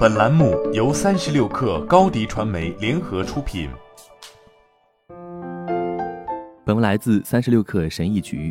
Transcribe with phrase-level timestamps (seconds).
[0.00, 3.68] 本栏目由三十六氪高低传媒联合出品。
[6.64, 8.50] 本文来自三十六氪神译局。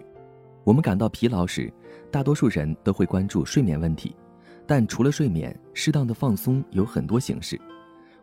[0.64, 1.74] 我们感到疲劳时，
[2.12, 4.16] 大多数人都会关注睡眠问题，
[4.68, 7.60] 但除了睡眠，适当的放松有很多形式。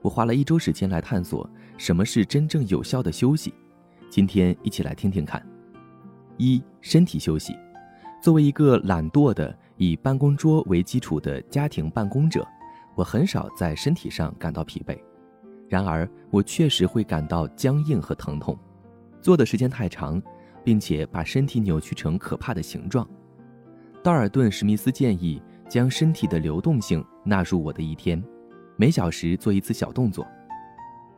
[0.03, 3.53] 我花了一周时间来探索什么是真正有效的休息。
[4.09, 5.45] 今天一起来听听看。
[6.37, 7.57] 一、身体休息。
[8.23, 12.47] 作为一个懒惰的以办公桌为基础的家庭办公者，
[12.97, 14.99] 我很少在身体上感到疲惫。
[15.69, 18.59] 然而，我确实会感到僵硬和疼痛，
[19.21, 20.21] 坐的时间太长，
[20.65, 23.09] 并且把身体扭曲成可怕的形状。
[24.03, 28.23] 道尔顿·史密斯建议将身体的流动性纳入我的一天，
[28.77, 30.27] 每小时做一次小动作，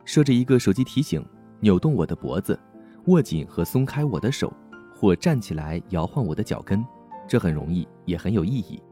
[0.03, 1.25] 设置一个手机提醒，
[1.59, 2.59] 扭动我的脖子，
[3.05, 4.53] 握紧和松开我的手。
[4.95, 6.85] 或站起来摇晃我的脚跟，
[7.25, 8.83] 这很容易，也很有意义。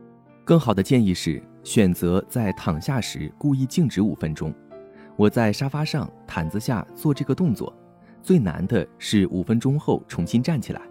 [0.45, 4.53] 更好的建议是选择在躺下时故意静止五分钟。
[5.17, 7.75] 我在沙发上、毯子下做这个动作。
[8.23, 10.81] 最难的是五分钟后重新站起来。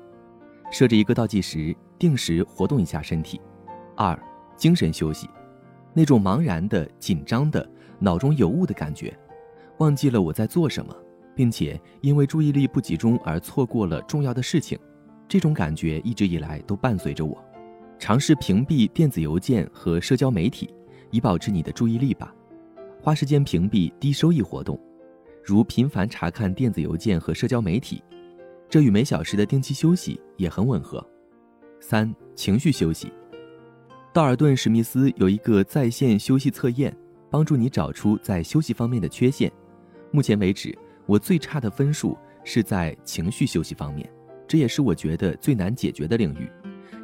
[0.70, 3.40] 设置一个倒计时，定时活动一下身体。
[3.96, 4.22] 二、
[4.54, 5.30] 精神休息，
[5.94, 7.66] 那种茫然的、紧张的、
[7.98, 9.18] 脑中有雾的感觉，
[9.78, 10.94] 忘记了我在做什么，
[11.34, 14.78] 并且因为注意力不集中而错过了重要的事情。
[15.26, 17.42] 这种感觉一直以来都伴随着我。
[17.98, 20.72] 尝试屏蔽电子邮件和社交媒体，
[21.10, 22.34] 以保持你的注意力吧。
[23.00, 24.78] 花时间屏蔽低收益活动，
[25.44, 28.02] 如频繁查看电子邮件和社交媒体，
[28.68, 31.04] 这与每小时的定期休息也很吻合。
[31.80, 33.12] 三、情绪休息。
[34.12, 36.96] 道尔顿·史密斯有一个在线休息测验，
[37.30, 39.52] 帮助你找出在休息方面的缺陷。
[40.10, 44.10] 目前为止，我最差的分数是在情绪休息方面。
[44.48, 46.50] 这也是我觉得最难解决的领域。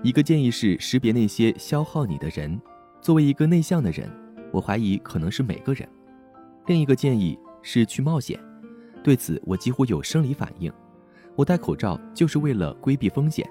[0.03, 2.61] 一个建议是识别那些消耗你的人。
[3.00, 4.11] 作为一个内向的人，
[4.50, 5.89] 我怀疑可能是每个人。
[6.67, 8.39] 另一个建议是去冒险。
[9.05, 10.73] 对此，我几乎有生理反应。
[11.36, 13.48] 我戴口罩就是为了规避风险。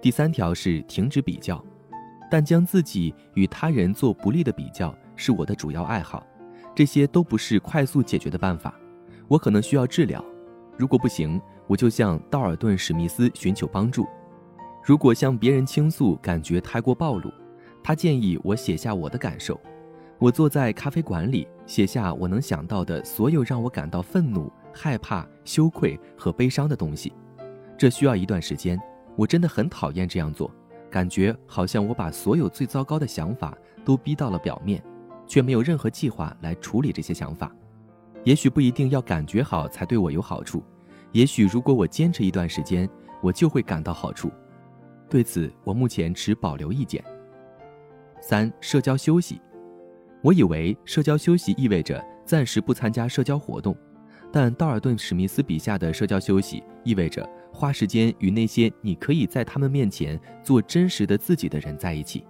[0.00, 1.62] 第三条是停止比较，
[2.30, 6.24] 但将自己与他人做不利的比较是我的主要爱好。
[6.74, 8.74] 这些都不是快速解决的办法。
[9.26, 10.24] 我可能需要治疗。
[10.78, 11.40] 如果不行。
[11.66, 14.06] 我就向道尔顿·史密斯寻求帮助。
[14.84, 17.32] 如果向别人倾诉感觉太过暴露，
[17.82, 19.58] 他建议我写下我的感受。
[20.18, 27.10] 我坐在咖啡馆里，写下我能想到的所有让我感到愤怒、害怕、羞愧和悲伤的东西。
[27.78, 28.78] 这需要一段时间。
[29.16, 30.50] 我真的很讨厌这样做，
[30.90, 33.56] 感觉好像我把所有最糟糕的想法
[33.86, 34.82] 都逼到了表面，
[35.26, 37.50] 却没有任何计划来处理这些想法。
[38.24, 40.62] 也许不一定要感觉好才对我有好处。
[41.12, 42.86] 也许如果我坚持一段时间，
[43.22, 44.30] 我就会感到好处。
[45.08, 47.02] 对此，我目前持保留意见。
[48.20, 49.40] 三、社交休息。
[50.22, 53.76] 我以为社交休息意味着暂时不参加社交活动，
[54.32, 62.24] 但道尔顿·史密斯笔下的社交休息意味着花时间与那些你可以在他们面前做真实的自己的人在一起，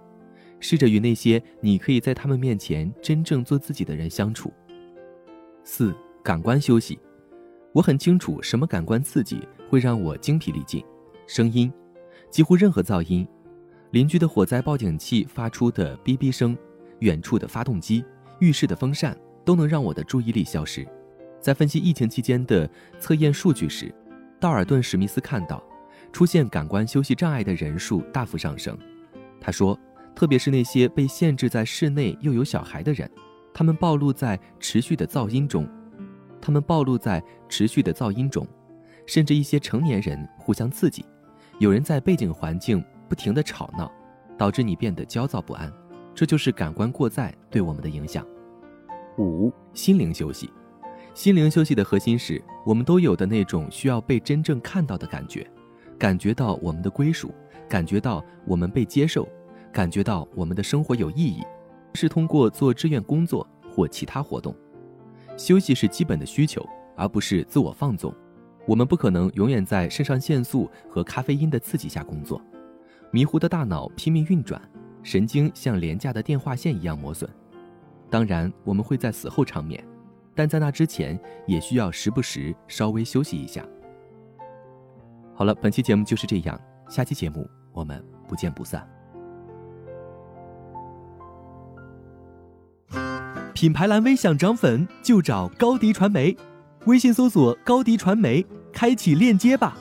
[0.59, 4.51] 试着与那些你可以在他们面前真正做自己的人相处。
[5.63, 6.99] 四、感官休息。
[7.71, 10.83] 我很清楚什么感官刺激会让我精疲力尽，
[11.27, 11.71] 声音，
[12.35, 13.25] 几乎任何噪音，
[13.91, 16.53] 邻居的火灾报警器发出的哔哔声，
[16.99, 18.03] 远处的发动机，
[18.39, 20.85] 浴室的风扇，都能让我的注意力消失。
[21.39, 22.69] 在分析疫情期间的
[22.99, 23.89] 测验数据时，
[24.37, 25.63] 道尔顿·史密斯看到，
[26.11, 28.77] 出现感官休息障碍的人数大幅上升。
[29.39, 29.79] 他说，
[30.13, 33.09] 特别是那些被限制在室内又有小孩的人，
[33.53, 35.65] 他们暴露在持续的噪音中。
[36.41, 38.45] 他们暴露在持续的噪音中，
[39.05, 41.05] 甚至一些成年人互相刺激，
[41.57, 43.89] 有人在背景环境不停地吵闹，
[44.37, 45.71] 导致你变得焦躁不安。
[46.13, 48.25] 这就是感官过载对我们的影响。
[49.17, 50.49] 五、心灵休息。
[51.13, 55.49] 心灵休息的核心是我们都有的那种需要被真正看到的感觉，
[55.97, 57.33] 感觉到我们的归属，
[57.69, 59.25] 感觉到我们被接受，
[59.71, 61.41] 感觉到我们的生活有意义，
[61.93, 64.53] 是通过做志愿工作或其他活动。
[65.37, 66.67] 休息是基本的需求，
[66.97, 68.13] 而不是自我放纵。
[68.67, 72.41] 我们不可能永远在肾上腺素和咖啡因的刺激下工作，
[73.11, 74.61] 迷糊的大脑拼命运转，
[75.03, 77.29] 神经像廉价的电话线一样磨损。
[78.09, 79.83] 当然，我们会在死后长眠，
[80.33, 83.63] 但在那之前也需要时不时稍微休息一下。
[85.33, 86.59] 好了，本期节目就是这样，
[86.89, 88.87] 下期节目我们不见不散。
[93.53, 96.35] 品牌蓝 V 想涨粉就找高迪传媒，
[96.85, 99.75] 微信搜索高迪传媒，开启链接吧。